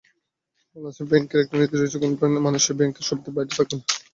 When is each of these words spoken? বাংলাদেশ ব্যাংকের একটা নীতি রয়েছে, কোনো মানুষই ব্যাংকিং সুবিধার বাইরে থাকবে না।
বাংলাদেশ 0.71 0.99
ব্যাংকের 1.09 1.39
একটা 1.41 1.55
নীতি 1.57 1.75
রয়েছে, 1.75 1.97
কোনো 2.21 2.39
মানুষই 2.45 2.77
ব্যাংকিং 2.79 3.01
সুবিধার 3.07 3.33
বাইরে 3.35 3.51
থাকবে 3.51 3.75
না। 3.77 3.83